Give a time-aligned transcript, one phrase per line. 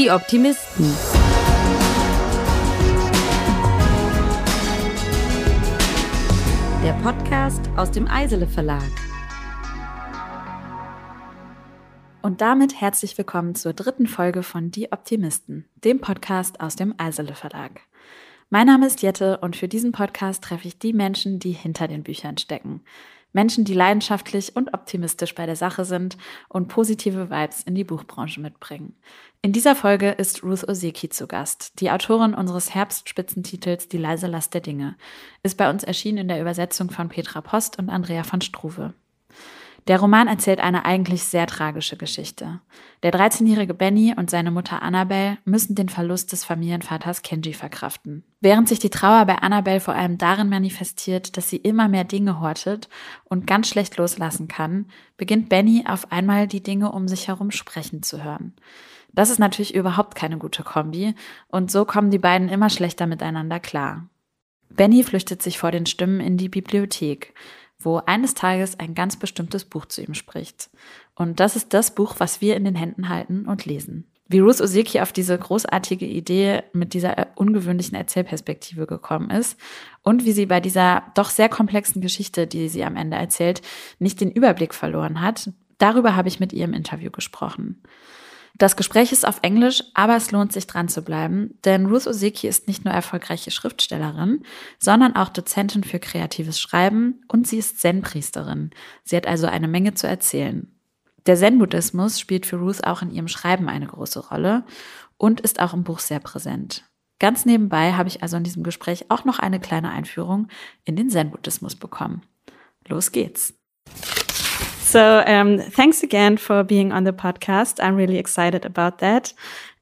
[0.00, 0.86] Die Optimisten.
[6.82, 8.80] Der Podcast aus dem Eisele Verlag.
[12.22, 17.34] Und damit herzlich willkommen zur dritten Folge von Die Optimisten, dem Podcast aus dem Eisele
[17.34, 17.82] Verlag.
[18.48, 22.04] Mein Name ist Jette und für diesen Podcast treffe ich die Menschen, die hinter den
[22.04, 22.80] Büchern stecken.
[23.32, 26.16] Menschen, die leidenschaftlich und optimistisch bei der Sache sind
[26.48, 28.96] und positive Vibes in die Buchbranche mitbringen.
[29.42, 31.80] In dieser Folge ist Ruth Oseki zu Gast.
[31.80, 34.96] Die Autorin unseres Herbstspitzentitels Die leise Last der Dinge
[35.42, 38.94] ist bei uns erschienen in der Übersetzung von Petra Post und Andrea von Struve.
[39.86, 42.60] Der Roman erzählt eine eigentlich sehr tragische Geschichte.
[43.02, 48.24] Der 13-jährige Benny und seine Mutter Annabelle müssen den Verlust des Familienvaters Kenji verkraften.
[48.40, 52.40] Während sich die Trauer bei Annabelle vor allem darin manifestiert, dass sie immer mehr Dinge
[52.40, 52.88] hortet
[53.24, 58.02] und ganz schlecht loslassen kann, beginnt Benny auf einmal die Dinge um sich herum sprechen
[58.02, 58.54] zu hören.
[59.12, 61.14] Das ist natürlich überhaupt keine gute Kombi
[61.48, 64.08] und so kommen die beiden immer schlechter miteinander klar.
[64.70, 67.34] Benny flüchtet sich vor den Stimmen in die Bibliothek
[67.80, 70.70] wo eines Tages ein ganz bestimmtes Buch zu ihm spricht.
[71.14, 74.06] Und das ist das Buch, was wir in den Händen halten und lesen.
[74.28, 79.58] Wie Ruth Oseki auf diese großartige Idee mit dieser ungewöhnlichen Erzählperspektive gekommen ist
[80.04, 83.60] und wie sie bei dieser doch sehr komplexen Geschichte, die sie am Ende erzählt,
[83.98, 87.82] nicht den Überblick verloren hat, darüber habe ich mit ihr im Interview gesprochen.
[88.58, 92.46] Das Gespräch ist auf Englisch, aber es lohnt sich dran zu bleiben, denn Ruth Oseki
[92.46, 94.42] ist nicht nur erfolgreiche Schriftstellerin,
[94.78, 98.70] sondern auch Dozentin für kreatives Schreiben und sie ist Zen-Priesterin.
[99.02, 100.74] Sie hat also eine Menge zu erzählen.
[101.26, 104.64] Der Zen-Buddhismus spielt für Ruth auch in ihrem Schreiben eine große Rolle
[105.16, 106.84] und ist auch im Buch sehr präsent.
[107.18, 110.48] Ganz nebenbei habe ich also in diesem Gespräch auch noch eine kleine Einführung
[110.84, 112.22] in den Zen-Buddhismus bekommen.
[112.88, 113.54] Los geht's!
[114.90, 117.78] So um, thanks again for being on the podcast.
[117.80, 119.32] I'm really excited about that.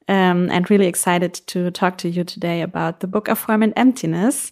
[0.07, 3.73] Um, and really excited to talk to you today about the Book of Form and
[3.75, 4.51] Emptiness.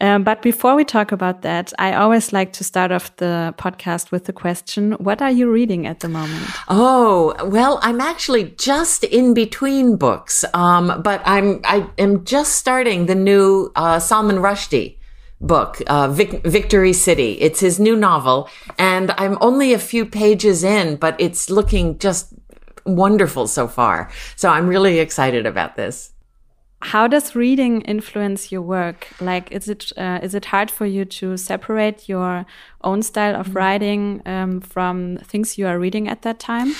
[0.00, 4.12] Um, but before we talk about that, I always like to start off the podcast
[4.12, 6.50] with the question, what are you reading at the moment?
[6.68, 10.44] Oh, well, I'm actually just in between books.
[10.54, 14.98] Um, but I'm, I am just starting the new, uh, Salman Rushdie
[15.40, 17.32] book, uh, Vic- Victory City.
[17.40, 18.48] It's his new novel,
[18.78, 22.32] and I'm only a few pages in, but it's looking just
[22.84, 24.10] wonderful so far.
[24.36, 26.12] So I'm really excited about this.
[26.82, 29.08] How does reading influence your work?
[29.20, 32.44] Like, is it uh, is it hard for you to separate your
[32.84, 33.56] own style of mm-hmm.
[33.56, 36.74] writing um, from things you are reading at that time?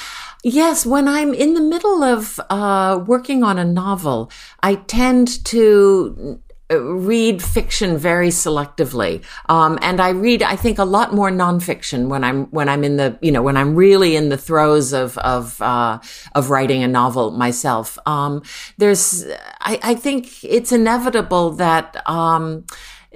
[0.45, 4.31] Yes, when I'm in the middle of uh, working on a novel,
[4.63, 6.41] I tend to
[6.71, 9.23] read fiction very selectively.
[9.49, 12.97] Um, and I read, I think, a lot more nonfiction when I'm, when I'm in
[12.97, 16.01] the, you know, when I'm really in the throes of, of, uh,
[16.35, 17.99] of writing a novel myself.
[18.07, 18.43] Um,
[18.79, 19.25] there's,
[19.61, 22.65] I, I think it's inevitable that, um,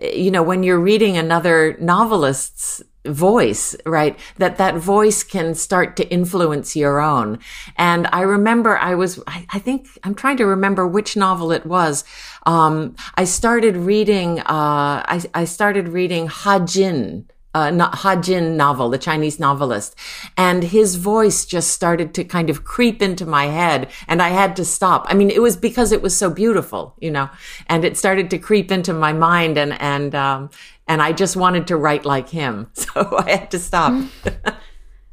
[0.01, 4.19] you know, when you're reading another novelist's voice, right?
[4.39, 7.39] That that voice can start to influence your own.
[7.77, 11.65] And I remember I was, I, I think I'm trying to remember which novel it
[11.65, 12.05] was.
[12.47, 18.91] Um, I started reading, uh, I, I started reading Ha Jin, uh, Ha Jin novel,
[18.91, 19.97] the Chinese novelist.
[20.37, 24.57] And his voice just started to kind of creep into my head and I had
[24.57, 25.07] to stop.
[25.09, 27.31] I mean, it was because it was so beautiful, you know,
[27.67, 30.51] and it started to creep into my mind and, and, um,
[30.91, 32.67] and I just wanted to write like him.
[32.81, 33.93] So I had to stop.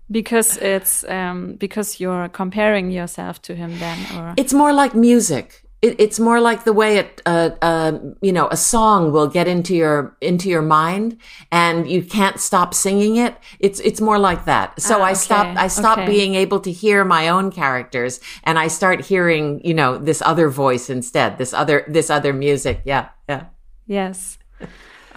[0.09, 4.33] because it's um, because you're comparing yourself to him then or?
[4.38, 5.63] It's more like music.
[5.83, 9.47] It, it's more like the way it uh, uh, you know a song will get
[9.47, 11.17] into your into your mind
[11.51, 13.35] and you can't stop singing it.
[13.59, 14.81] It's it's more like that.
[14.81, 16.07] So ah, i stop i stop okay.
[16.07, 20.49] being able to hear my own characters and i start hearing you know this other
[20.49, 22.81] voice instead this other this other music.
[22.85, 23.44] Yeah yeah.
[23.85, 24.37] Yes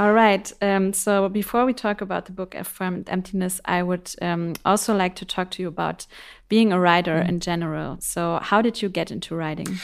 [0.01, 0.51] all right.
[0.63, 5.15] Um, so before we talk about the book and Emptiness, I would um, also like
[5.17, 6.07] to talk to you about
[6.49, 7.29] being a writer mm.
[7.29, 7.99] in general.
[8.01, 9.79] So how did you get into writing?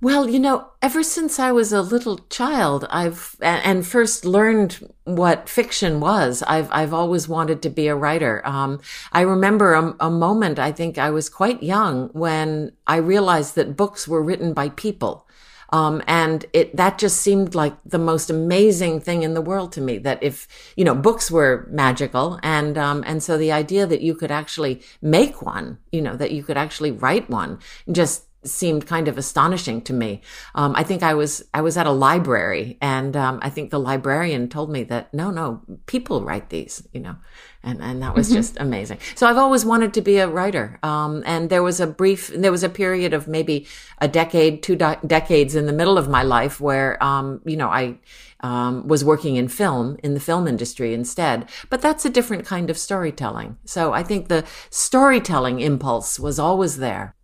[0.00, 5.48] Well, you know, ever since I was a little child, I've and first learned what
[5.48, 6.44] fiction was.
[6.46, 8.40] I've I've always wanted to be a writer.
[8.46, 8.80] Um,
[9.10, 10.60] I remember a, a moment.
[10.60, 15.26] I think I was quite young when I realized that books were written by people.
[15.70, 19.80] Um, and it, that just seemed like the most amazing thing in the world to
[19.80, 24.00] me that if, you know, books were magical and, um, and so the idea that
[24.00, 27.58] you could actually make one, you know, that you could actually write one
[27.92, 30.22] just seemed kind of astonishing to me.
[30.54, 33.80] Um, I think I was I was at a library, and um, I think the
[33.80, 37.16] librarian told me that no, no, people write these, you know,
[37.62, 38.98] and and that was just amazing.
[39.14, 42.52] So I've always wanted to be a writer, um, and there was a brief, there
[42.52, 43.66] was a period of maybe
[44.00, 47.68] a decade, two de- decades in the middle of my life where, um, you know,
[47.68, 47.98] I
[48.40, 51.48] um, was working in film, in the film industry instead.
[51.70, 53.56] But that's a different kind of storytelling.
[53.64, 57.14] So I think the storytelling impulse was always there.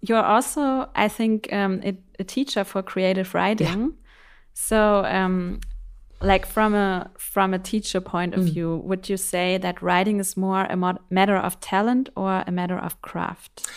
[0.00, 3.80] You're also, I think, um, a, a, teacher for creative writing.
[3.80, 3.88] Yeah.
[4.54, 5.60] So, um,
[6.20, 8.52] like from a from a teacher point of mm.
[8.52, 12.78] view, would you say that writing is more a matter of talent or a matter
[12.78, 13.68] of craft?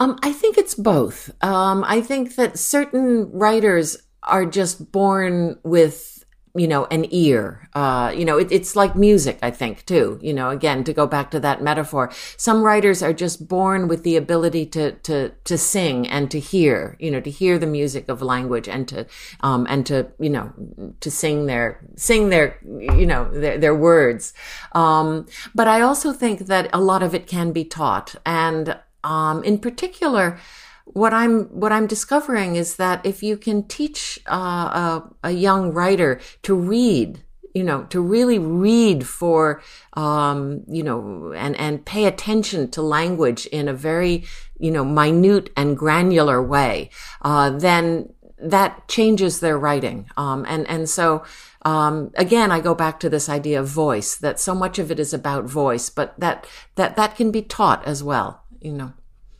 [0.00, 1.30] Um, I think it's both.
[1.42, 6.19] Um, I think that certain writers are just born with
[6.54, 7.68] you know an ear.
[7.74, 10.18] Uh you know it, it's like music i think too.
[10.22, 14.02] You know again to go back to that metaphor some writers are just born with
[14.02, 18.08] the ability to to to sing and to hear you know to hear the music
[18.08, 19.06] of language and to
[19.40, 20.52] um and to you know
[21.00, 24.32] to sing their sing their you know their, their words.
[24.72, 28.14] Um but i also think that a lot of it can be taught.
[28.26, 30.38] And um in particular
[30.84, 35.72] what I'm what I'm discovering is that if you can teach uh, a, a, young
[35.72, 37.22] writer to read,
[37.54, 39.62] you know, to really read for,
[39.94, 44.24] um, you know, and and pay attention to language in a very,
[44.58, 46.90] you know, minute and granular way,
[47.22, 50.06] uh, then that changes their writing.
[50.16, 51.24] Um, and and so.
[51.62, 54.98] Um, again, I go back to this idea of voice, that so much of it
[54.98, 56.46] is about voice, but that,
[56.76, 58.94] that, that can be taught as well, you know.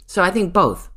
[0.06, 0.89] So I think both.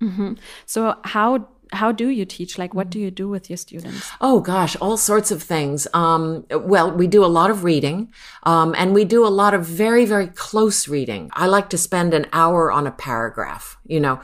[0.00, 0.36] Mm -hmm.
[0.66, 2.58] So how how do you teach?
[2.58, 4.10] Like, what do you do with your students?
[4.20, 5.88] Oh gosh, all sorts of things.
[5.92, 8.12] Um, well, we do a lot of reading,
[8.44, 11.30] um, and we do a lot of very, very close reading.
[11.32, 14.20] I like to spend an hour on a paragraph, you know,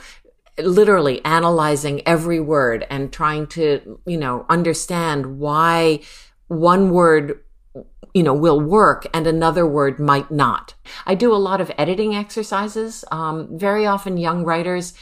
[0.59, 6.01] literally analyzing every word and trying to, you know, understand why
[6.49, 7.41] one word
[8.15, 10.75] you know, will work and another word might not.
[11.07, 13.07] I do a lot of editing exercises.
[13.11, 14.93] Um, very often young writers,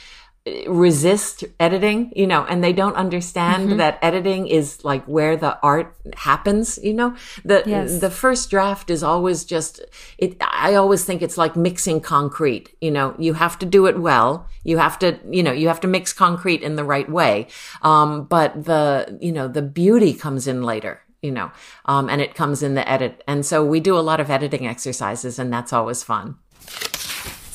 [0.67, 3.77] resist editing, you know, and they don't understand mm-hmm.
[3.77, 7.15] that editing is like where the art happens, you know.
[7.45, 8.01] The yes.
[8.01, 9.83] the first draft is always just
[10.17, 13.15] it I always think it's like mixing concrete, you know.
[13.19, 14.47] You have to do it well.
[14.65, 17.49] You have to, you know, you have to mix concrete in the right way.
[17.83, 21.51] Um, but the, you know, the beauty comes in later, you know,
[21.85, 23.23] um, and it comes in the edit.
[23.27, 26.37] And so we do a lot of editing exercises and that's always fun.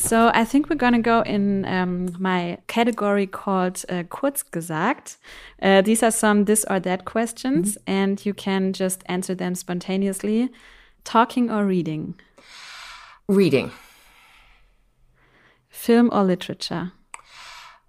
[0.05, 5.17] So I think we're gonna go in um, my category called uh, kurz gesagt.
[5.59, 8.03] Uh, these are some this or that questions, mm -hmm.
[8.03, 10.49] and you can just answer them spontaneously.
[11.03, 12.13] Talking or reading?
[13.27, 13.71] Reading.
[15.69, 16.91] Film or literature?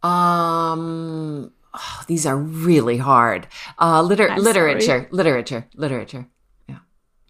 [0.02, 3.46] Um, oh, these are really hard.
[3.78, 5.08] Uh, liter literature, sorry.
[5.10, 6.24] literature, literature.
[6.66, 6.80] Yeah.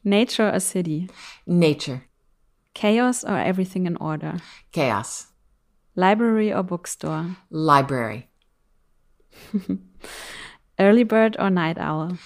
[0.03, 1.09] Nature or city?
[1.45, 2.01] Nature.
[2.77, 4.37] Chaos or everything in order?
[4.71, 5.29] Chaos.
[5.95, 7.39] Library or bookstore?
[7.49, 8.29] Library.
[10.79, 12.19] Early bird or night owl?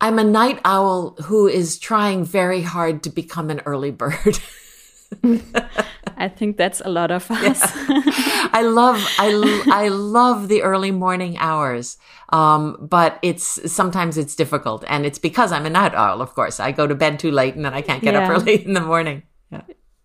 [0.00, 4.40] I'm a night owl who is trying very hard to become an early bird.
[6.16, 7.60] I think that's a lot of us.
[7.88, 8.02] Yeah.
[8.52, 11.98] I love I I love the early morning hours.
[12.30, 16.58] Um, but it's sometimes it's difficult and it's because I'm a night owl, of course.
[16.58, 18.24] I go to bed too late and then I can't get yeah.
[18.24, 19.22] up early in the morning.
[19.50, 19.62] Yeah.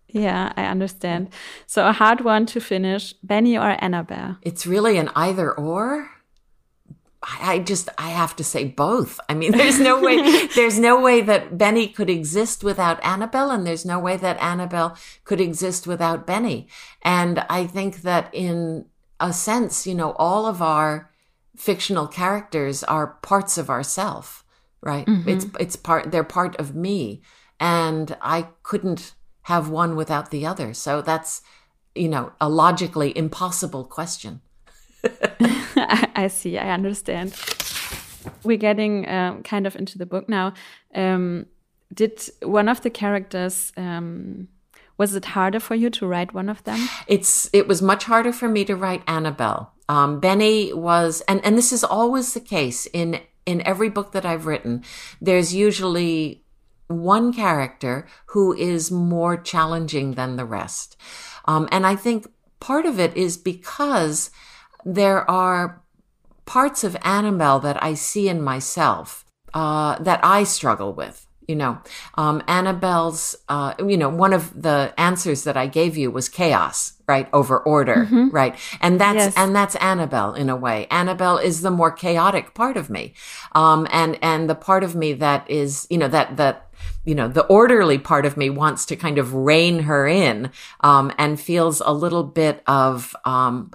[0.08, 1.30] Yeah, I understand.
[1.66, 4.36] So a hard one to finish, Benny or Annabelle?
[4.42, 6.10] It's really an either or.
[7.22, 9.20] I just I have to say both.
[9.28, 13.66] I mean, there's no way there's no way that Benny could exist without Annabelle, and
[13.66, 16.68] there's no way that Annabelle could exist without Benny.
[17.02, 18.86] And I think that in
[19.20, 21.10] a sense, you know, all of our
[21.56, 24.44] fictional characters are parts of ourself,
[24.80, 25.06] right?
[25.06, 25.28] Mm-hmm.
[25.28, 27.22] It's it's part they're part of me,
[27.60, 30.74] and I couldn't have one without the other.
[30.74, 31.42] So that's
[31.94, 34.40] you know a logically impossible question.
[36.14, 36.58] I see.
[36.58, 37.34] I understand.
[38.44, 40.54] We're getting um, kind of into the book now.
[40.94, 41.46] Um,
[41.92, 44.48] did one of the characters um,
[44.98, 46.88] was it harder for you to write one of them?
[47.06, 49.72] It's it was much harder for me to write Annabelle.
[49.88, 54.24] Um, Benny was, and and this is always the case in in every book that
[54.24, 54.84] I've written.
[55.20, 56.44] There's usually
[56.86, 60.96] one character who is more challenging than the rest,
[61.46, 62.26] um, and I think
[62.60, 64.30] part of it is because
[64.84, 65.82] there are
[66.44, 69.24] parts of Annabelle that I see in myself
[69.54, 71.26] uh, that I struggle with.
[71.48, 71.78] You know,
[72.14, 76.92] um, Annabelle's, uh, you know, one of the answers that I gave you was chaos,
[77.08, 77.28] right?
[77.32, 78.56] Over order, right?
[78.80, 79.34] And that's, Yes.
[79.36, 80.86] and that's Annabelle in a way.
[80.88, 83.14] Annabelle is the more chaotic part of me.
[83.56, 86.70] Um, and, and the part of me that is, you know, that, that,
[87.04, 91.12] you know, the orderly part of me wants to kind of rein her in, um,
[91.18, 93.72] and feels a little bit of, um,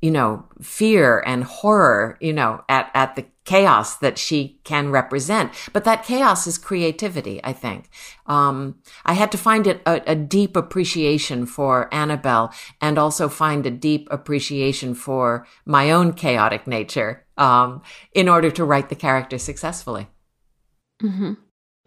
[0.00, 5.52] you know, fear and horror, you know, at, at the chaos that she can represent.
[5.72, 7.90] But that chaos is creativity, I think.
[8.26, 13.66] Um, I had to find it a, a deep appreciation for Annabelle and also find
[13.66, 19.38] a deep appreciation for my own chaotic nature, um, in order to write the character
[19.38, 20.08] successfully.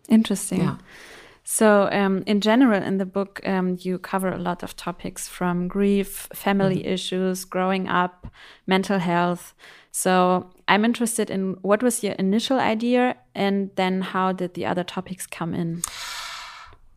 [0.09, 0.59] Interesting.
[0.59, 0.77] Yeah.
[1.45, 5.67] So, um, in general, in the book, um, you cover a lot of topics from
[5.67, 6.87] grief, family Mm-hmm.
[6.87, 8.27] issues, growing up,
[8.65, 9.53] mental health.
[9.91, 14.83] So, I'm interested in what was your initial idea, and then how did the other
[14.85, 15.83] topics come in?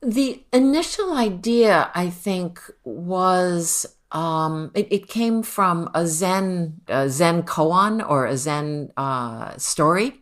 [0.02, 7.42] The initial idea, I think, was um, it, it came from a Zen a Zen
[7.42, 10.20] koan or a Zen uh, story,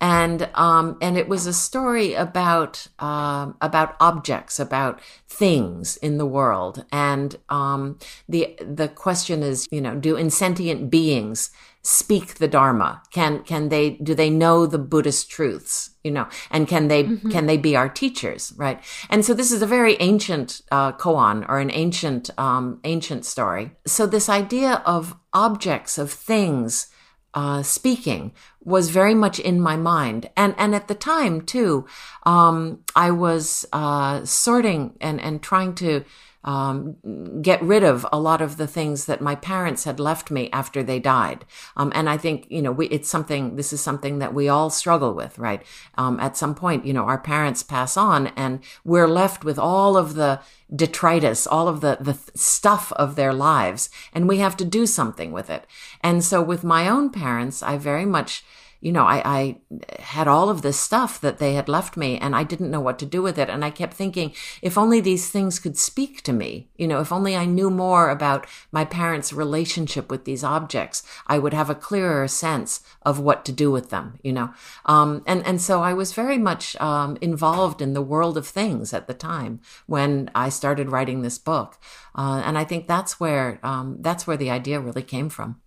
[0.00, 6.26] and um, and it was a story about um, about objects, about things in the
[6.26, 11.50] world, and um, the the question is, you know, do insentient beings
[11.82, 13.02] speak the dharma?
[13.12, 16.26] Can can they do they know the buddhist truths you know?
[16.50, 18.82] And can they can they be our teachers right?
[19.10, 23.72] And so this is a very ancient uh, koan or an ancient um, ancient story.
[23.86, 26.88] So this idea of objects of things
[27.34, 28.32] uh, speaking
[28.64, 31.86] was very much in my mind, and and at the time too,
[32.24, 36.04] um, I was uh, sorting and and trying to
[36.44, 36.96] um,
[37.42, 40.82] get rid of a lot of the things that my parents had left me after
[40.82, 41.44] they died.
[41.76, 44.70] Um, and I think, you know, we, it's something, this is something that we all
[44.70, 45.62] struggle with, right?
[45.96, 49.96] Um, at some point, you know, our parents pass on and we're left with all
[49.96, 50.40] of the
[50.74, 55.32] detritus, all of the, the stuff of their lives, and we have to do something
[55.32, 55.66] with it.
[56.02, 58.44] And so with my own parents, I very much,
[58.80, 59.56] you know, I, I
[59.98, 62.98] had all of this stuff that they had left me and I didn't know what
[63.00, 63.50] to do with it.
[63.50, 64.32] And I kept thinking,
[64.62, 68.08] if only these things could speak to me, you know, if only I knew more
[68.08, 73.44] about my parents' relationship with these objects, I would have a clearer sense of what
[73.46, 74.54] to do with them, you know.
[74.86, 78.94] Um, and, and so I was very much um, involved in the world of things
[78.94, 81.78] at the time when I started writing this book.
[82.14, 85.60] Uh, and I think that's where, um, that's where the idea really came from.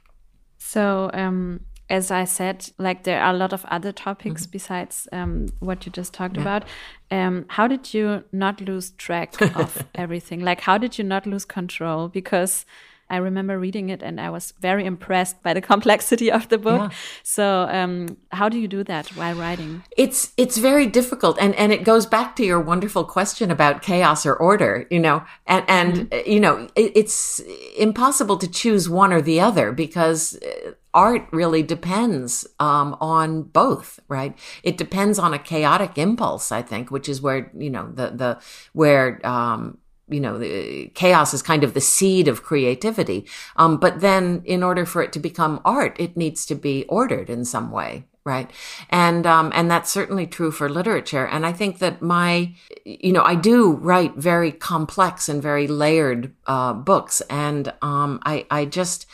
[0.57, 5.47] So, um, as I said, like there are a lot of other topics besides um,
[5.59, 6.63] what you just talked about.
[7.11, 10.39] Um, how did you not lose track of everything?
[10.39, 12.07] Like, how did you not lose control?
[12.07, 12.65] Because
[13.09, 16.79] I remember reading it and I was very impressed by the complexity of the book.
[16.79, 16.97] Yeah.
[17.23, 19.83] So, um, how do you do that while writing?
[19.97, 24.25] it's it's very difficult and and it goes back to your wonderful question about chaos
[24.25, 27.41] or order you know and and uh, you know it, it's
[27.77, 33.99] impossible to choose one or the other because uh, art really depends um, on both
[34.07, 38.09] right it depends on a chaotic impulse i think which is where you know the
[38.09, 38.39] the
[38.73, 39.77] where um
[40.11, 43.25] you know, the chaos is kind of the seed of creativity.
[43.55, 47.29] Um, but then in order for it to become art, it needs to be ordered
[47.29, 48.05] in some way.
[48.23, 48.51] Right.
[48.91, 51.25] And, um, and that's certainly true for literature.
[51.25, 52.53] And I think that my,
[52.85, 57.21] you know, I do write very complex and very layered, uh, books.
[57.31, 59.07] And, um, I, I just,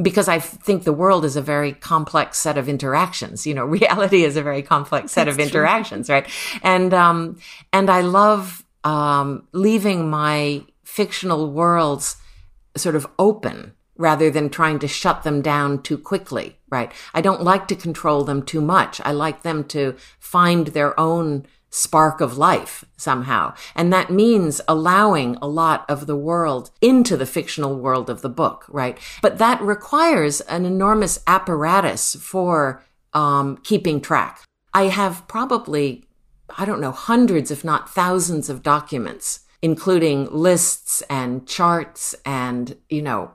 [0.00, 3.46] because I think the world is a very complex set of interactions.
[3.46, 6.28] You know, reality is a very complex set of interactions, right?
[6.62, 7.38] And, um,
[7.72, 12.16] and I love, um, leaving my fictional worlds
[12.76, 16.90] sort of open rather than trying to shut them down too quickly, right?
[17.14, 19.00] I don't like to control them too much.
[19.04, 23.52] I like them to find their own spark of life somehow.
[23.74, 28.28] And that means allowing a lot of the world into the fictional world of the
[28.28, 28.96] book, right?
[29.20, 34.42] But that requires an enormous apparatus for um, keeping track.
[34.72, 36.04] I have probably
[36.56, 43.02] I don't know, hundreds, if not thousands of documents, including lists and charts and, you
[43.02, 43.32] know,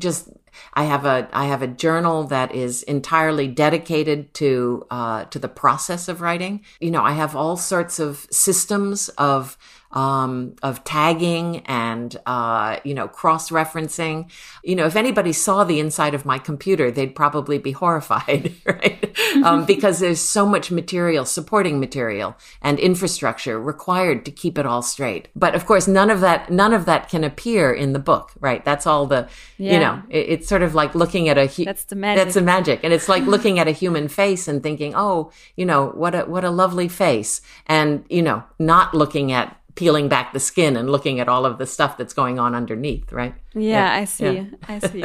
[0.00, 0.28] just,
[0.74, 5.48] I have a, I have a journal that is entirely dedicated to, uh, to the
[5.48, 6.64] process of writing.
[6.80, 9.56] You know, I have all sorts of systems of,
[9.92, 14.30] um, of tagging and, uh, you know, cross referencing.
[14.62, 19.16] You know, if anybody saw the inside of my computer, they'd probably be horrified, right?
[19.42, 24.82] um, because there's so much material, supporting material and infrastructure required to keep it all
[24.82, 25.28] straight.
[25.34, 28.64] But of course, none of that, none of that can appear in the book, right?
[28.64, 31.84] That's all the, you know, it, it's sort of like looking at a hu- That's
[31.84, 32.24] the magic.
[32.24, 35.66] That's the magic, and it's like looking at a human face and thinking, oh, you
[35.66, 40.32] know, what a what a lovely face, and you know, not looking at peeling back
[40.32, 43.34] the skin and looking at all of the stuff that's going on underneath, right?
[43.54, 44.24] Yeah, I see.
[44.34, 44.44] Yeah.
[44.66, 45.04] I see.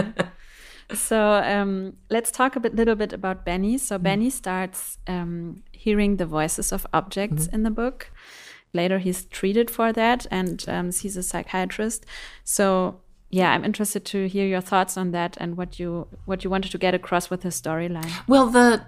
[0.95, 1.17] so
[1.55, 3.77] um, let's talk a bit, little bit about Benny.
[3.77, 4.03] So Mm-hmm.
[4.03, 7.55] Benny starts um, hearing the voices of objects Mm-hmm.
[7.55, 8.11] in the book.
[8.73, 12.05] Later, he's treated for that and um, sees a psychiatrist.
[12.43, 12.99] So
[13.33, 16.71] yeah, I'm interested to hear your thoughts on that and what you what you wanted
[16.71, 18.11] to get across with his storyline.
[18.27, 18.85] Well, the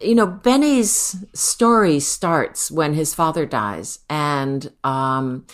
[0.00, 5.46] you know Benny's story starts when his father dies, and um,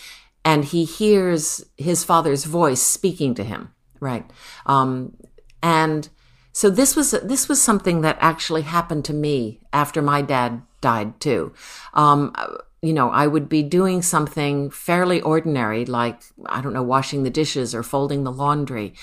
[0.45, 4.25] and he hears his father's voice speaking to him, right?
[4.65, 5.17] Um,
[5.61, 6.07] and
[6.53, 11.19] so this was this was something that actually happened to me after my dad died
[11.19, 11.53] too.
[11.93, 12.33] Um,
[12.81, 17.29] you know, I would be doing something fairly ordinary, like, I don't know, washing the
[17.29, 18.93] dishes or folding the laundry.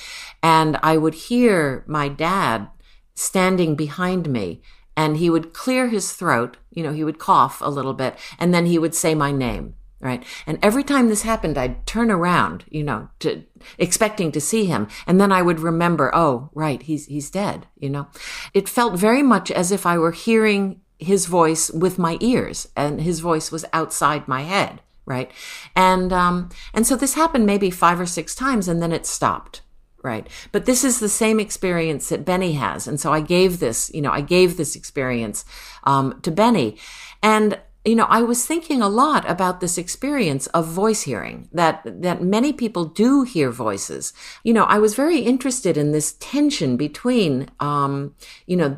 [0.42, 2.68] And I would hear my dad
[3.14, 4.62] standing behind me
[4.96, 6.56] and he would clear his throat.
[6.70, 9.74] You know, he would cough a little bit and then he would say my name.
[9.98, 10.22] Right.
[10.46, 13.44] And every time this happened, I'd turn around, you know, to
[13.78, 14.88] expecting to see him.
[15.06, 18.06] And then I would remember, oh, right, he's, he's dead, you know.
[18.52, 23.00] It felt very much as if I were hearing his voice with my ears and
[23.00, 24.80] his voice was outside my head.
[25.04, 25.30] Right.
[25.76, 29.62] And, um, and so this happened maybe five or six times and then it stopped.
[30.02, 30.28] Right.
[30.52, 32.86] But this is the same experience that Benny has.
[32.86, 35.44] And so I gave this, you know, I gave this experience,
[35.84, 36.76] um, to Benny.
[37.22, 41.82] And, you know, I was thinking a lot about this experience of voice hearing that,
[42.02, 44.12] that many people do hear voices.
[44.44, 48.14] You know, I was very interested in this tension between, um,
[48.46, 48.76] you know,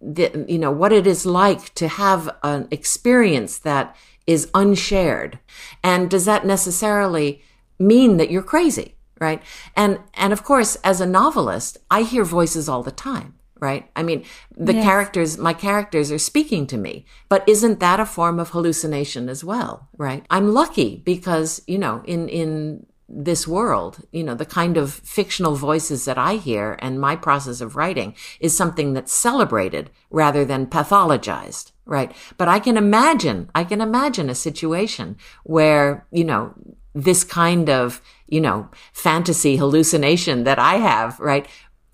[0.00, 5.38] the, you know, what it is like to have an experience that is unshared.
[5.82, 7.42] And does that necessarily
[7.78, 8.96] mean that you're crazy?
[9.20, 9.42] Right.
[9.76, 13.34] And, and of course, as a novelist, I hear voices all the time.
[13.60, 13.90] Right.
[13.94, 14.24] I mean,
[14.56, 14.84] the Yes.
[14.84, 19.44] characters, my characters are speaking to me, but isn't that a form of hallucination as
[19.44, 19.88] well?
[19.98, 20.24] Right.
[20.30, 25.56] I'm lucky because, you know, in, in, this world, you know, the kind of fictional
[25.56, 30.66] voices that I hear and my process of writing is something that's celebrated rather than
[30.66, 32.12] pathologized, right?
[32.36, 36.54] But I can imagine, I can imagine a situation where, you know,
[36.94, 41.46] this kind of, you know, fantasy hallucination that I have, right?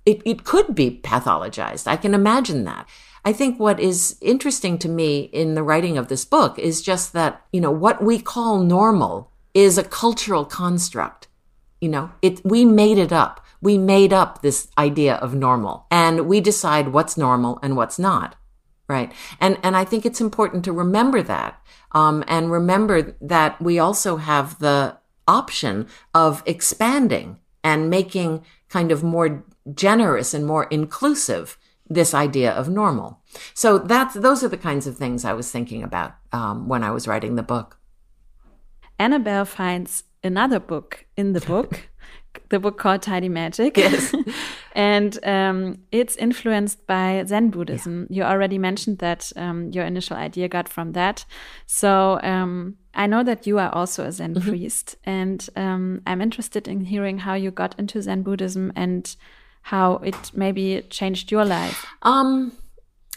[0.04, 1.86] It, it could be pathologized.
[1.86, 2.86] I can imagine that.
[3.24, 7.12] I think what is interesting to me in the writing of this book is just
[7.14, 11.28] that, you know, what we call normal is a cultural construct.
[11.80, 13.44] You know, it, we made it up.
[13.62, 18.36] We made up this idea of normal and we decide what's normal and what's not.
[18.86, 19.10] Right.
[19.40, 21.60] And, and I think it's important to remember that.
[21.92, 29.02] Um, and remember that we also have the option of expanding and making kind of
[29.02, 29.42] more
[29.74, 33.20] generous and more inclusive this idea of normal.
[33.54, 36.90] So that's, those are the kinds of things I was thinking about, um, when I
[36.90, 37.78] was writing the book.
[38.98, 41.88] Annabelle finds another book in the book,
[42.48, 43.76] the book called Tidy Magic.
[43.76, 44.14] Yes.
[44.74, 48.06] and um, it's influenced by Zen Buddhism.
[48.10, 51.24] You already mentioned that um, your initial idea got from that.
[51.66, 56.68] So um, I know that you are also a Zen priest, and um, I'm interested
[56.68, 59.14] in hearing how you got into Zen Buddhism and
[59.62, 61.84] how it maybe changed your life.
[62.02, 62.52] Um,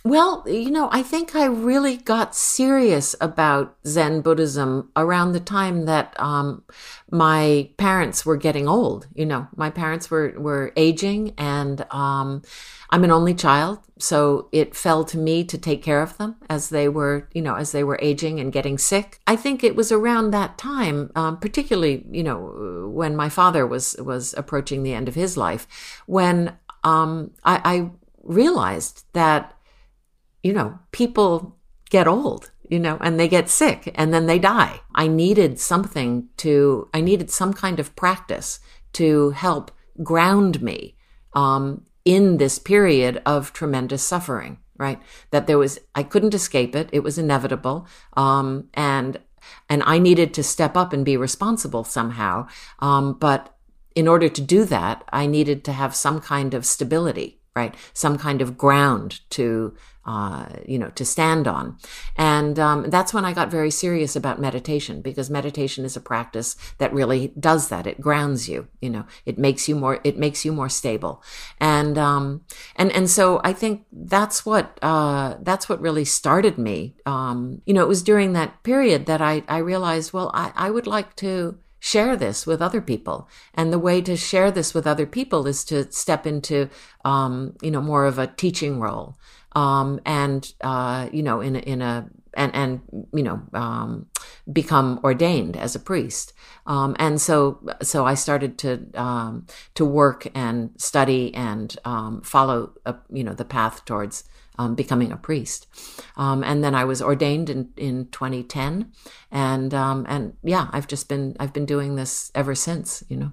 [0.04, 5.86] well, you know, I think I really got serious about Zen Buddhism around the time
[5.86, 6.64] that um,
[7.12, 9.08] my parents were getting old.
[9.14, 12.44] You know, my parents were were aging, and um,
[12.90, 16.70] I'm an only child, so it fell to me to take care of them as
[16.70, 19.20] they were, you know, as they were aging and getting sick.
[19.28, 23.98] I think it was around that time, um, particularly, you know, when my father was
[24.00, 25.68] was approaching the end of his life,
[26.06, 27.90] when um, I, I
[28.24, 29.56] realized that
[30.44, 31.58] you know, people
[31.90, 34.82] get old, you know, and they get sick and then they die.
[34.96, 38.60] I needed something to, I needed some kind of practice
[38.94, 39.72] to help
[40.04, 40.96] ground me,
[41.34, 45.00] um, in this period of tremendous suffering, right?
[45.32, 46.90] That there was, I couldn't escape it.
[46.92, 47.88] It was inevitable.
[48.16, 49.20] Um, and,
[49.68, 52.48] and I needed to step up and be responsible somehow.
[52.80, 53.56] Um, but
[53.96, 57.76] in order to do that, I needed to have some kind of stability, right?
[57.94, 59.76] Some kind of ground to,
[60.10, 61.78] uh, you know, to stand on.
[62.18, 66.56] And um, that's when I got very serious about meditation because meditation is a practice
[66.80, 67.86] that really does that.
[67.86, 71.22] It grounds you, you know, it makes you more, it makes you more stable.
[71.60, 72.42] And, um,
[72.76, 76.96] and, and so I think that's what, uh, that's what really started me.
[77.06, 80.72] Um, you know, it was during that period that I, I realized, well, I, I
[80.72, 83.30] would like to, share this with other people.
[83.54, 86.70] And the way to share this with other people is to step into,
[87.06, 89.16] um, you know, more of a teaching role.
[89.54, 92.82] Um, and, uh, you know, in, a, in a, and, and,
[93.14, 94.06] you know, um,
[94.52, 96.34] become ordained as a priest.
[96.68, 102.74] Um, and so, so I started to, um, to work and study and, um, follow,
[102.86, 104.24] a, you know, the path towards,
[104.60, 105.68] um, becoming a priest.
[106.18, 108.92] Um, and then I was ordained in, in 2010.
[109.32, 113.32] And, um, and yeah, I've just been, I've been doing this ever since, you know.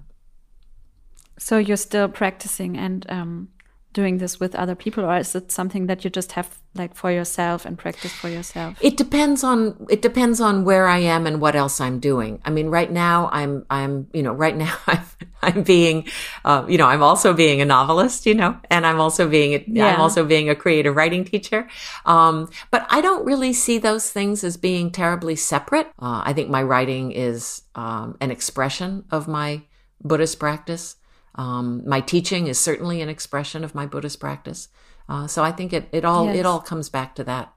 [1.37, 3.49] So you're still practicing and um,
[3.93, 7.11] doing this with other people, or is it something that you just have like for
[7.11, 8.77] yourself and practice for yourself?
[8.81, 12.39] It depends on it depends on where I am and what else I'm doing.
[12.45, 15.03] I mean, right now I'm I'm you know right now I'm
[15.41, 16.07] I'm being
[16.45, 19.63] uh, you know I'm also being a novelist, you know, and I'm also being a,
[19.65, 19.87] yeah.
[19.87, 21.67] I'm also being a creative writing teacher.
[22.05, 25.87] Um, but I don't really see those things as being terribly separate.
[25.99, 29.63] Uh, I think my writing is um, an expression of my
[30.03, 30.96] Buddhist practice.
[31.37, 34.69] Um, my teaching is certainly an expression of my Buddhist practice.
[35.07, 36.37] Uh, so I think it, it all yes.
[36.37, 37.53] it all comes back to that.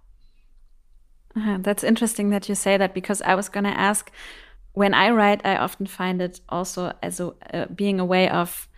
[1.37, 4.11] Uh, that's interesting that you say that because I was going to ask.
[4.73, 8.69] When I write, I often find it also as a uh, being a way of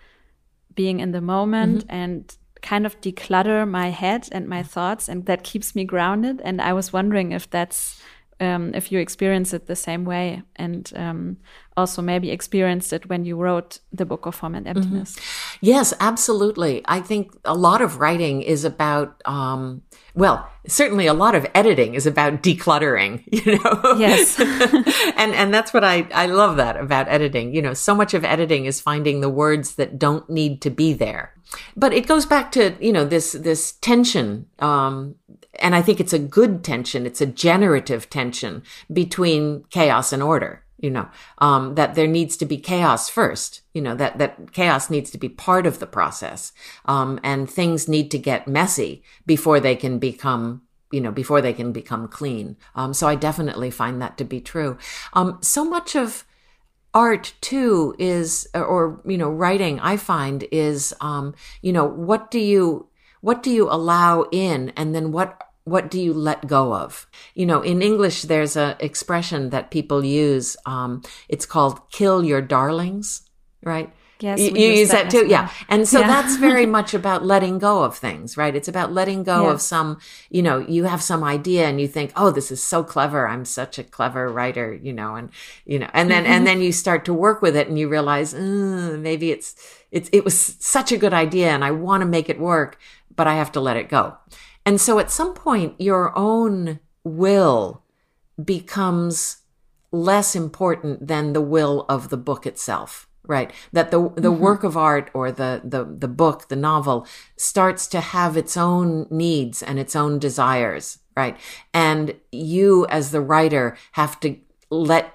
[0.74, 2.02] being in the moment mm -hmm.
[2.02, 6.40] and kind of declutter my head and my thoughts, and that keeps me grounded.
[6.44, 8.02] And I was wondering if that's
[8.40, 11.36] um, if you experience it the same way and um,
[11.76, 14.78] also maybe experienced it when you wrote the book of form and mm-hmm.
[14.78, 15.66] emptiness mm-hmm.
[15.66, 19.82] yes absolutely i think a lot of writing is about um,
[20.14, 24.38] well certainly a lot of editing is about decluttering you know yes
[25.16, 28.24] and and that's what i i love that about editing you know so much of
[28.24, 31.34] editing is finding the words that don't need to be there
[31.76, 35.14] but it goes back to you know this this tension um,
[35.60, 37.06] and I think it's a good tension.
[37.06, 40.61] It's a generative tension between chaos and order.
[40.82, 43.62] You know, um, that there needs to be chaos first.
[43.72, 46.52] You know, that, that chaos needs to be part of the process.
[46.84, 51.54] Um, and things need to get messy before they can become you know, before they
[51.54, 52.56] can become clean.
[52.76, 54.76] Um, so I definitely find that to be true.
[55.14, 56.24] Um, so much of
[56.94, 62.38] art too is, or, you know, writing, I find is, um, you know, what do
[62.38, 62.88] you,
[63.22, 67.06] what do you allow in and then what what do you let go of?
[67.34, 70.56] You know, in English, there's a expression that people use.
[70.66, 73.22] Um, it's called "kill your darlings,"
[73.62, 73.92] right?
[74.22, 75.50] Yes, you, you use that, that too, yeah.
[75.68, 76.06] And so yeah.
[76.06, 78.54] that's very much about letting go of things, right?
[78.54, 79.52] It's about letting go yeah.
[79.52, 79.98] of some.
[80.30, 83.28] You know, you have some idea and you think, "Oh, this is so clever!
[83.28, 85.30] I'm such a clever writer," you know, and
[85.66, 86.32] you know, and then mm-hmm.
[86.32, 89.56] and then you start to work with it and you realize maybe it's
[89.90, 92.78] it's it was such a good idea and I want to make it work,
[93.14, 94.16] but I have to let it go.
[94.64, 97.82] And so at some point, your own will
[98.42, 99.38] becomes
[99.90, 103.52] less important than the will of the book itself right?
[103.72, 104.40] That the the mm-hmm.
[104.42, 109.06] work of art or the the the book the novel starts to have its own
[109.10, 111.38] needs and its own desires right?
[111.72, 114.36] And you as the writer have to
[114.70, 115.14] let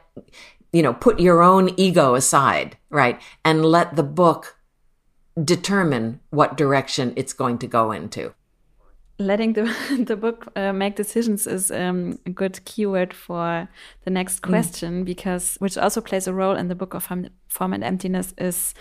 [0.71, 3.21] you know put your own ego aside right?
[3.43, 4.57] And let the book
[5.43, 8.33] determine what direction it's going to go into
[9.19, 9.63] letting the
[10.05, 13.67] the book uh, make decisions is um, a good keyword for
[14.03, 14.49] the next mm.
[14.49, 15.05] question mm.
[15.05, 18.73] because which also plays a role in the book of form and emptiness is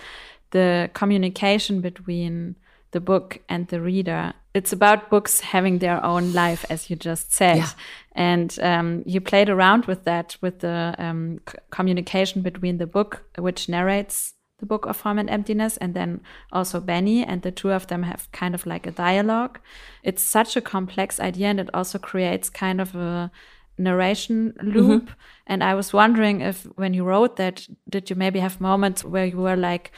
[0.50, 2.56] the communication between
[2.92, 4.32] the book and the reader.
[4.54, 7.68] It's about books having their own life, as you just said, yeah.
[8.12, 13.68] and um, you played around with that with the um, communication between the book, which
[13.68, 16.20] narrates the book of form and emptiness and then
[16.52, 19.58] also benny and the two of them have kind of like a dialogue
[20.02, 23.30] it's such a complex idea and it also creates kind of a
[23.78, 25.14] narration loop mm -hmm.
[25.46, 29.26] and i was wondering if when you wrote that did you maybe have moments where
[29.26, 29.90] you were like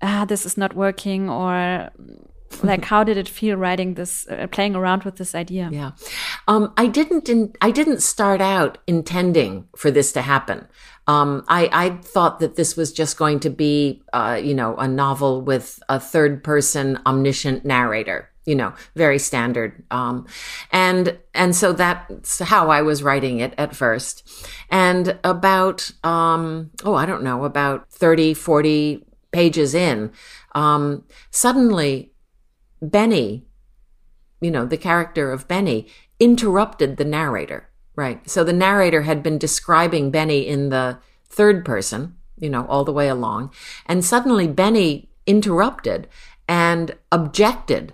[0.00, 1.90] ah this is not working or
[2.62, 5.92] like how did it feel writing this uh, playing around with this idea yeah
[6.48, 10.66] um, i didn't in, i didn't start out intending for this to happen
[11.06, 14.86] um, I, I thought that this was just going to be, uh, you know, a
[14.86, 19.82] novel with a third person omniscient narrator, you know, very standard.
[19.90, 20.26] Um,
[20.70, 24.46] and, and so that's how I was writing it at first.
[24.70, 30.12] And about, um, oh, I don't know, about 30, 40 pages in,
[30.54, 32.11] um, suddenly
[32.82, 33.46] Benny,
[34.40, 35.86] you know, the character of Benny
[36.18, 38.28] interrupted the narrator Right.
[38.28, 42.92] So the narrator had been describing Benny in the third person, you know, all the
[42.92, 43.52] way along.
[43.86, 46.08] And suddenly Benny interrupted
[46.48, 47.92] and objected,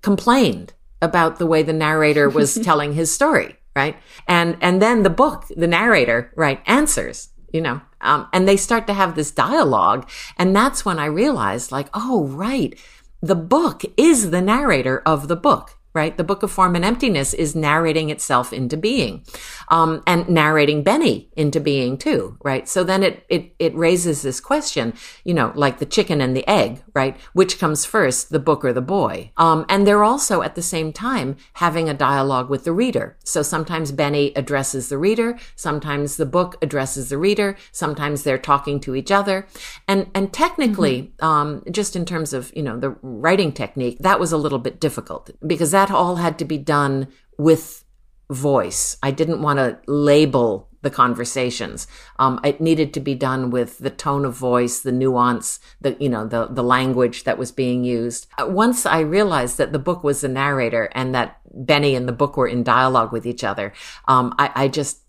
[0.00, 3.56] complained about the way the narrator was telling his story.
[3.74, 3.96] Right.
[4.28, 8.86] And, and then the book, the narrator, right, answers, you know, Um, and they start
[8.86, 10.08] to have this dialogue.
[10.36, 12.78] And that's when I realized like, oh, right.
[13.24, 16.16] The book is the narrator of the book right?
[16.16, 19.24] The Book of Form and Emptiness is narrating itself into being,
[19.68, 22.68] um, and narrating Benny into being too, right?
[22.68, 26.48] So then it, it, it raises this question, you know, like the chicken and the
[26.48, 27.16] egg, right?
[27.32, 29.32] Which comes first, the book or the boy?
[29.36, 33.18] Um, and they're also at the same time having a dialogue with the reader.
[33.24, 38.80] So sometimes Benny addresses the reader, sometimes the book addresses the reader, sometimes they're talking
[38.80, 39.46] to each other.
[39.86, 41.24] And, and technically, mm-hmm.
[41.24, 44.80] um, just in terms of, you know, the writing technique, that was a little bit
[44.80, 47.84] difficult because that that all had to be done with
[48.30, 48.96] voice.
[49.02, 51.88] I didn't want to label the conversations.
[52.20, 56.08] Um, it needed to be done with the tone of voice, the nuance, the you
[56.08, 58.28] know the the language that was being used.
[58.38, 62.12] Uh, once I realized that the book was the narrator and that Benny and the
[62.12, 63.72] book were in dialogue with each other,
[64.06, 65.00] um, I, I just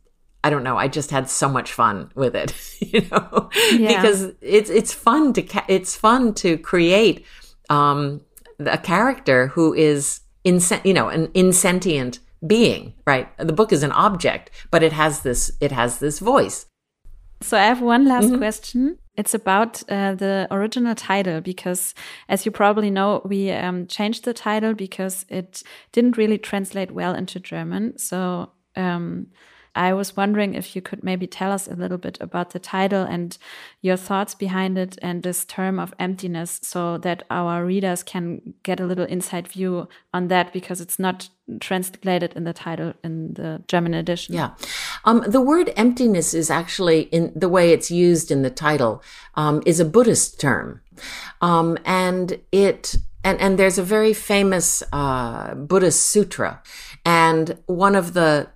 [0.43, 0.77] I don't know.
[0.77, 4.01] I just had so much fun with it, you know, yeah.
[4.01, 7.25] because it's it's fun to ca- it's fun to create
[7.69, 8.21] um,
[8.59, 13.27] a character who is insen- you know, an insentient being, right?
[13.37, 16.65] The book is an object, but it has this, it has this voice.
[17.41, 18.37] So I have one last mm -hmm.
[18.37, 18.97] question.
[19.15, 21.93] It's about uh, the original title because,
[22.27, 27.15] as you probably know, we um, changed the title because it didn't really translate well
[27.15, 27.97] into German.
[27.97, 29.27] So um,
[29.75, 33.03] I was wondering if you could maybe tell us a little bit about the title
[33.03, 33.37] and
[33.81, 38.79] your thoughts behind it and this term of emptiness so that our readers can get
[38.79, 43.63] a little inside view on that because it's not translated in the title in the
[43.67, 44.35] German edition.
[44.35, 44.51] Yeah.
[45.05, 49.01] Um, the word emptiness is actually in the way it's used in the title,
[49.35, 50.81] um, is a Buddhist term.
[51.41, 56.61] Um, and it, and, and there's a very famous, uh, Buddhist sutra.
[57.05, 58.49] And one of the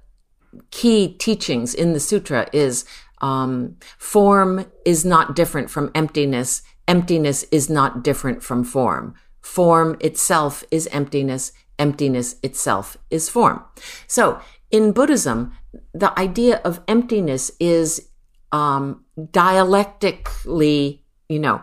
[0.72, 2.86] key teachings in the sutra is
[3.22, 6.62] um, form is not different from emptiness.
[6.88, 9.16] Emptiness is not different from form.
[9.42, 11.52] Form itself is emptiness.
[11.80, 13.64] Emptiness itself is form.
[14.08, 14.42] So
[14.72, 15.54] in Buddhism,
[15.94, 18.10] the idea of emptiness is
[18.52, 21.62] um, dialectically, you know,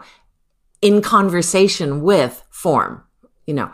[0.80, 3.02] in conversation with form.
[3.46, 3.72] You know,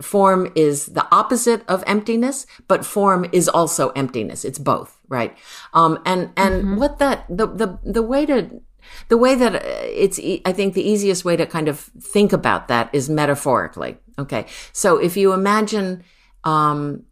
[0.00, 4.44] form is the opposite of emptiness, but form is also emptiness.
[4.44, 5.36] It's both, right?
[5.74, 6.76] Um, and, and mm-hmm.
[6.76, 8.60] what that, the, the, the way to,
[9.08, 12.68] the way that uh, it's, I think the easiest way to kind of think about
[12.68, 13.98] that is metaphorically.
[14.18, 14.46] Okay.
[14.72, 16.04] So if you imagine,
[16.44, 17.04] um,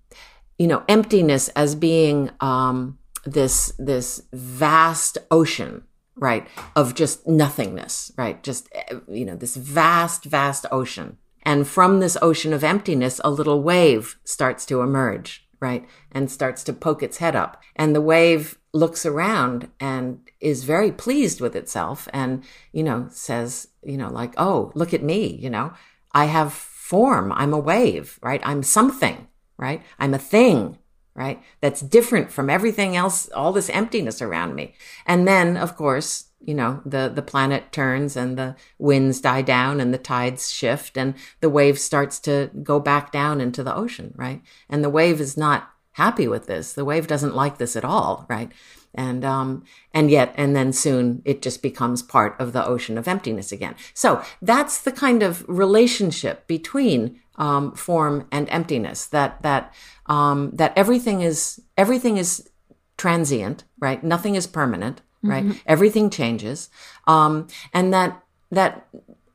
[0.58, 5.82] you know, emptiness as being, um, this, this vast ocean,
[6.14, 6.46] right?
[6.76, 8.42] Of just nothingness, right?
[8.42, 13.30] Just, uh, you know, this vast, vast ocean and from this ocean of emptiness, a
[13.30, 15.86] little wave starts to emerge, right?
[16.10, 17.62] And starts to poke its head up.
[17.76, 23.68] And the wave looks around and is very pleased with itself and, you know, says,
[23.84, 25.72] you know, like, oh, look at me, you know,
[26.10, 27.30] I have form.
[27.30, 28.40] I'm a wave, right?
[28.44, 29.82] I'm something, right?
[30.00, 30.78] I'm a thing,
[31.14, 31.40] right?
[31.60, 34.74] That's different from everything else, all this emptiness around me.
[35.06, 39.80] And then, of course, you know, the, the planet turns and the winds die down
[39.80, 44.14] and the tides shift and the wave starts to go back down into the ocean,
[44.16, 44.40] right?
[44.68, 46.72] And the wave is not happy with this.
[46.72, 48.52] The wave doesn't like this at all, right?
[48.94, 53.08] And, um, and yet, and then soon it just becomes part of the ocean of
[53.08, 53.74] emptiness again.
[53.92, 59.74] So that's the kind of relationship between, um, form and emptiness that, that,
[60.06, 62.48] um, that everything is, everything is
[62.96, 64.02] transient, right?
[64.04, 65.44] Nothing is permanent right?
[65.44, 65.58] Mm-hmm.
[65.66, 66.70] Everything changes.
[67.06, 68.86] Um, and that, that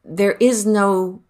[0.04, 1.23] there is no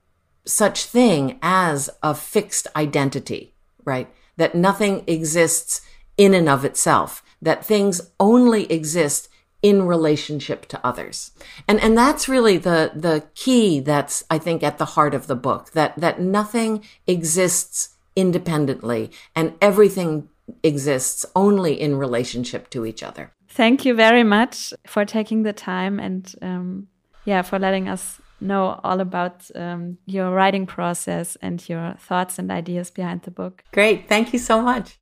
[0.45, 3.53] such thing as a fixed identity,
[3.85, 4.07] right?
[4.37, 5.81] That nothing exists
[6.17, 9.29] in and of itself, that things only exist
[9.61, 11.31] in relationship to others.
[11.67, 15.35] And, and that's really the, the key that's, I think, at the heart of the
[15.35, 20.29] book, that, that nothing exists independently and everything
[20.63, 23.31] exists only in relationship to each other.
[23.47, 26.87] Thank you very much for taking the time and um,
[27.25, 32.51] yeah, for letting us know all about um, your writing process and your thoughts and
[32.51, 33.63] ideas behind the book.
[33.71, 34.97] Great, thank you so much.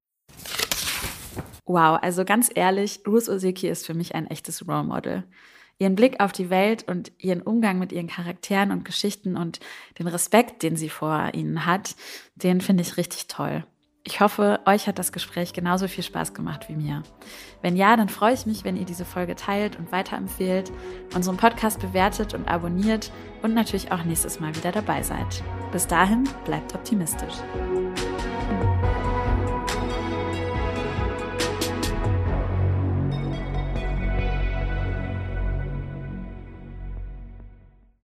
[1.65, 5.23] Wow, also ganz ehrlich, Ruth Osiki ist für mich ein echtes Role Model.
[5.77, 9.59] Ihren Blick auf die Welt und ihren Umgang mit ihren Charakteren und Geschichten und
[9.97, 11.95] den Respekt, den sie vor ihnen hat,
[12.35, 13.63] den finde ich richtig toll.
[14.11, 17.03] Ich hoffe, euch hat das Gespräch genauso viel Spaß gemacht wie mir.
[17.61, 20.71] Wenn ja, dann freue ich mich, wenn ihr diese Folge teilt und weiterempfehlt,
[21.13, 23.11] unseren Podcast bewertet und abonniert
[23.43, 25.43] und natürlich auch nächstes Mal wieder dabei seid.
[25.71, 27.35] Bis dahin, bleibt optimistisch.